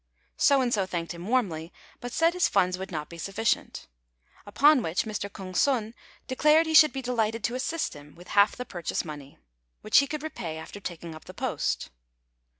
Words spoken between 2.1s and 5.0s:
said his funds would not be sufficient; upon